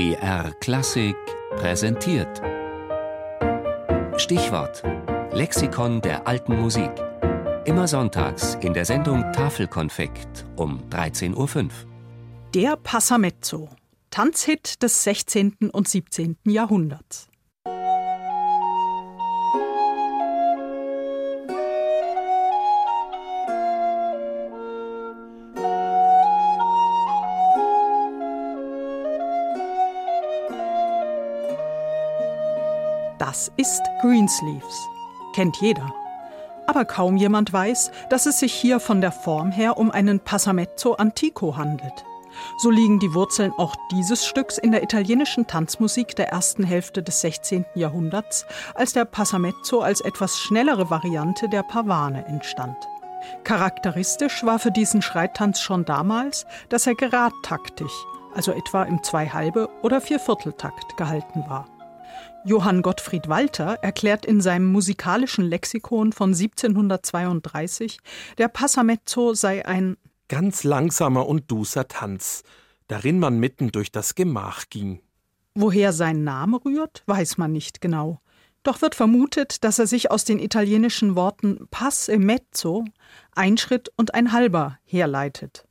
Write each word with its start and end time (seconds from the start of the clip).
BR 0.00 0.54
Klassik 0.60 1.14
präsentiert. 1.56 2.40
Stichwort: 4.16 4.82
Lexikon 5.30 6.00
der 6.00 6.26
alten 6.26 6.58
Musik. 6.58 6.90
Immer 7.66 7.86
sonntags 7.86 8.54
in 8.62 8.72
der 8.72 8.86
Sendung 8.86 9.30
Tafelkonfekt 9.34 10.46
um 10.56 10.80
13.05 10.88 11.64
Uhr. 11.64 11.68
Der 12.54 12.76
Passamezzo, 12.76 13.68
Tanzhit 14.08 14.82
des 14.82 15.04
16. 15.04 15.68
und 15.70 15.86
17. 15.86 16.38
Jahrhunderts. 16.46 17.29
Das 33.20 33.52
ist 33.58 33.82
Greensleeves. 34.00 34.88
Kennt 35.34 35.60
jeder. 35.60 35.92
Aber 36.66 36.86
kaum 36.86 37.18
jemand 37.18 37.52
weiß, 37.52 37.92
dass 38.08 38.24
es 38.24 38.40
sich 38.40 38.54
hier 38.54 38.80
von 38.80 39.02
der 39.02 39.12
Form 39.12 39.52
her 39.52 39.76
um 39.76 39.90
einen 39.90 40.20
Passamezzo 40.20 40.94
Antico 40.94 41.54
handelt. 41.58 42.06
So 42.62 42.70
liegen 42.70 42.98
die 42.98 43.12
Wurzeln 43.12 43.52
auch 43.58 43.76
dieses 43.90 44.24
Stücks 44.24 44.56
in 44.56 44.72
der 44.72 44.82
italienischen 44.82 45.46
Tanzmusik 45.46 46.16
der 46.16 46.30
ersten 46.30 46.64
Hälfte 46.64 47.02
des 47.02 47.20
16. 47.20 47.66
Jahrhunderts, 47.74 48.46
als 48.74 48.94
der 48.94 49.04
Passamezzo 49.04 49.80
als 49.80 50.00
etwas 50.00 50.38
schnellere 50.38 50.88
Variante 50.88 51.50
der 51.50 51.62
Pavane 51.62 52.24
entstand. 52.24 52.76
Charakteristisch 53.44 54.44
war 54.44 54.58
für 54.58 54.70
diesen 54.70 55.02
Schreittanz 55.02 55.60
schon 55.60 55.84
damals, 55.84 56.46
dass 56.70 56.86
er 56.86 56.94
geradtaktig, 56.94 57.92
also 58.34 58.52
etwa 58.52 58.84
im 58.84 59.02
Zweihalbe 59.02 59.68
oder 59.82 60.00
Viervierteltakt 60.00 60.96
gehalten 60.96 61.44
war. 61.46 61.66
Johann 62.44 62.82
Gottfried 62.82 63.28
Walter 63.28 63.78
erklärt 63.82 64.24
in 64.24 64.40
seinem 64.40 64.66
musikalischen 64.66 65.44
Lexikon 65.44 66.12
von 66.12 66.30
1732, 66.30 67.98
der 68.38 68.48
Passamezzo 68.48 69.34
sei 69.34 69.66
ein 69.66 69.96
ganz 70.28 70.64
langsamer 70.64 71.26
und 71.26 71.50
duser 71.50 71.88
Tanz, 71.88 72.42
darin 72.88 73.18
man 73.18 73.38
mitten 73.38 73.72
durch 73.72 73.92
das 73.92 74.14
Gemach 74.14 74.70
ging. 74.70 75.00
Woher 75.54 75.92
sein 75.92 76.24
Name 76.24 76.64
rührt, 76.64 77.02
weiß 77.06 77.36
man 77.36 77.52
nicht 77.52 77.80
genau. 77.80 78.20
Doch 78.62 78.82
wird 78.82 78.94
vermutet, 78.94 79.64
dass 79.64 79.78
er 79.78 79.86
sich 79.86 80.10
aus 80.10 80.24
den 80.24 80.38
italienischen 80.38 81.16
Worten 81.16 81.66
passe 81.70 82.18
mezzo, 82.18 82.84
ein 83.34 83.56
Schritt 83.56 83.90
und 83.96 84.14
ein 84.14 84.32
halber, 84.32 84.78
herleitet. 84.84 85.66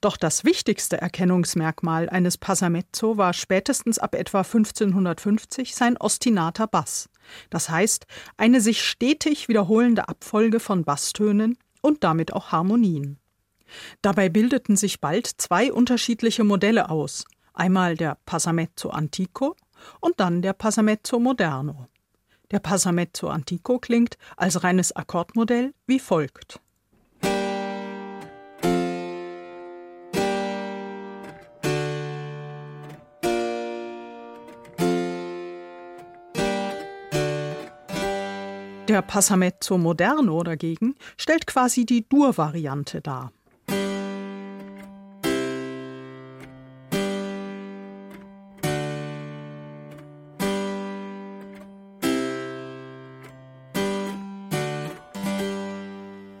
Doch 0.00 0.16
das 0.16 0.44
wichtigste 0.44 1.00
Erkennungsmerkmal 1.00 2.08
eines 2.08 2.38
Passamezzo 2.38 3.16
war 3.16 3.32
spätestens 3.32 3.98
ab 3.98 4.14
etwa 4.14 4.38
1550 4.38 5.74
sein 5.74 5.96
ostinater 5.96 6.66
Bass, 6.66 7.08
das 7.50 7.70
heißt 7.70 8.06
eine 8.36 8.60
sich 8.60 8.82
stetig 8.84 9.48
wiederholende 9.48 10.08
Abfolge 10.08 10.60
von 10.60 10.84
Basstönen 10.84 11.58
und 11.80 12.04
damit 12.04 12.32
auch 12.32 12.52
Harmonien. 12.52 13.18
Dabei 14.02 14.28
bildeten 14.28 14.76
sich 14.76 15.00
bald 15.00 15.26
zwei 15.26 15.72
unterschiedliche 15.72 16.44
Modelle 16.44 16.90
aus, 16.90 17.24
einmal 17.54 17.96
der 17.96 18.18
Passamezzo 18.26 18.90
Antico 18.90 19.56
und 20.00 20.20
dann 20.20 20.42
der 20.42 20.52
Passamezzo 20.52 21.18
Moderno. 21.18 21.88
Der 22.50 22.58
Passamezzo 22.58 23.28
Antico 23.28 23.78
klingt 23.78 24.18
als 24.36 24.62
reines 24.62 24.94
Akkordmodell 24.94 25.72
wie 25.86 25.98
folgt. 25.98 26.60
Der 38.92 39.00
Passamezzo 39.00 39.78
Moderno 39.78 40.42
dagegen 40.42 40.96
stellt 41.16 41.46
quasi 41.46 41.86
die 41.86 42.06
Dur-Variante 42.06 43.00
dar. 43.00 43.32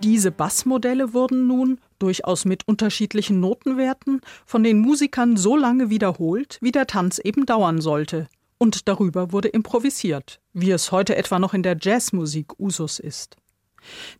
Diese 0.02 0.30
Bassmodelle 0.30 1.14
wurden 1.14 1.46
nun, 1.46 1.78
durchaus 1.98 2.44
mit 2.44 2.68
unterschiedlichen 2.68 3.40
Notenwerten, 3.40 4.20
von 4.44 4.62
den 4.62 4.78
Musikern 4.78 5.38
so 5.38 5.56
lange 5.56 5.88
wiederholt, 5.88 6.58
wie 6.60 6.70
der 6.70 6.86
Tanz 6.86 7.18
eben 7.18 7.46
dauern 7.46 7.80
sollte, 7.80 8.28
und 8.62 8.86
darüber 8.86 9.32
wurde 9.32 9.48
improvisiert, 9.48 10.40
wie 10.52 10.70
es 10.70 10.92
heute 10.92 11.16
etwa 11.16 11.40
noch 11.40 11.52
in 11.52 11.64
der 11.64 11.76
Jazzmusik 11.80 12.60
Usus 12.60 13.00
ist. 13.00 13.36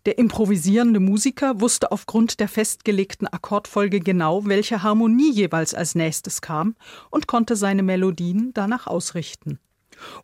Der 0.05 0.19
improvisierende 0.19 0.99
Musiker 0.99 1.61
wusste 1.61 1.93
aufgrund 1.93 2.41
der 2.41 2.49
festgelegten 2.49 3.29
Akkordfolge 3.29 4.01
genau, 4.01 4.45
welche 4.47 4.83
Harmonie 4.83 5.31
jeweils 5.31 5.75
als 5.75 5.95
nächstes 5.95 6.41
kam 6.41 6.75
und 7.11 7.29
konnte 7.29 7.55
seine 7.55 7.85
Melodien 7.85 8.51
danach 8.53 8.89
ausrichten. 8.89 9.61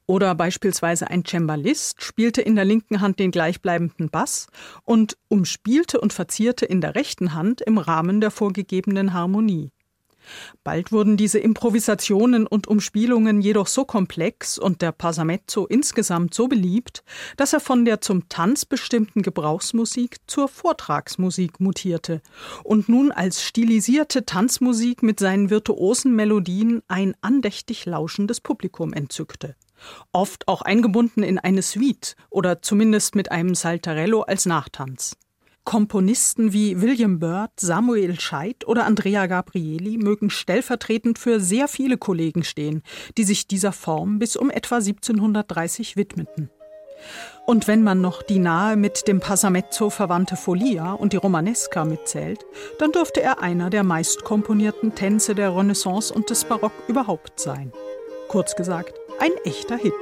Oder 0.06 0.35
beispielsweise 0.35 1.09
ein 1.09 1.25
Cembalist 1.25 2.03
spielte 2.03 2.43
in 2.43 2.56
der 2.56 2.65
linken 2.65 3.00
Hand 3.00 3.21
den 3.21 3.31
gleichbleibenden 3.31 4.11
Bass 4.11 4.49
und 4.85 5.17
umspielte 5.29 6.00
und 6.00 6.12
verzierte 6.12 6.67
in 6.67 6.81
der 6.81 6.97
rechten 6.97 7.35
Hand 7.35 7.61
im 7.61 7.79
Rahmen 7.79 8.21
der 8.21 8.33
vorgegebenen 8.33 9.12
Harmonie. 9.12 9.71
Bald 10.65 10.93
wurden 10.93 11.16
diese 11.16 11.39
Improvisationen 11.39 12.47
und 12.47 12.66
Umspielungen 12.66 13.41
jedoch 13.41 13.66
so 13.66 13.84
komplex 13.84 14.59
und 14.59 14.83
der 14.83 14.93
Passamezzo 14.93 15.66
insgesamt 15.66 16.34
so 16.34 16.49
beliebt, 16.49 17.05
dass 17.37 17.53
er 17.53 17.61
von 17.61 17.84
der 17.84 18.00
zum 18.00 18.28
Tanz 18.28 18.65
bestimmten 18.65 19.22
Gebrauchsmusik 19.22 20.17
zur 20.27 20.49
Vortragsmusik 20.49 21.61
mutierte 21.61 22.22
und 22.65 22.88
nun 22.88 23.12
als 23.12 23.43
stilisierte 23.43 24.25
Tanzmusik 24.25 25.03
mit 25.03 25.21
seinen 25.21 25.50
virtuosen 25.50 26.15
Melodien 26.15 26.83
ein 26.88 27.15
andächtig 27.21 27.87
lauschendes 27.87 28.41
Publikum 28.41 28.93
entzückte. 28.93 29.56
Oft 30.12 30.49
auch 30.49 30.62
eingebunden 30.62 31.22
in 31.22 31.38
eine 31.38 31.62
Suite 31.62 32.17
oder 32.31 32.62
zumindest 32.62 33.15
mit 33.15 33.31
einem 33.31 33.55
Saltarello 33.55 34.22
als 34.22 34.47
Nachtanz. 34.47 35.17
Komponisten 35.69 36.55
wie 36.55 36.81
William 36.81 37.19
Byrd, 37.19 37.51
Samuel 37.61 38.19
Scheidt 38.19 38.67
oder 38.67 38.87
Andrea 38.87 39.27
Gabrieli 39.27 39.99
mögen 39.99 40.31
stellvertretend 40.31 41.19
für 41.19 41.41
sehr 41.41 41.69
viele 41.69 41.99
Kollegen 41.99 42.43
stehen, 42.43 42.83
die 43.19 43.25
sich 43.25 43.47
dieser 43.47 43.73
Form 43.73 44.19
bis 44.19 44.37
um 44.37 44.49
etwa 44.49 44.77
1730 44.77 45.95
widmeten. 45.95 46.49
Und 47.45 47.69
wenn 47.69 47.83
man 47.83 48.01
noch 48.01 48.23
die 48.23 48.39
nahe 48.39 48.77
mit 48.77 49.09
dem 49.09 49.21
Passamezzo 49.21 49.91
verwandte 49.91 50.37
Folia 50.37 50.93
und 50.93 51.12
die 51.12 51.19
Romanesca 51.19 51.85
mitzählt, 51.85 52.47
dann 52.79 52.91
dürfte 52.91 53.21
er 53.21 53.43
einer 53.43 53.69
der 53.69 53.85
meistkomponierten 53.85 54.95
Tänze 54.95 55.35
der 55.35 55.55
Renaissance 55.55 56.15
und 56.15 56.31
des 56.31 56.47
Barock 56.47 56.73
überhaupt 56.89 57.39
sein. 57.39 57.75
Kurz 58.29 58.56
gesagt, 58.56 58.95
ein 59.21 59.33
echter 59.45 59.77
Hit. 59.77 59.93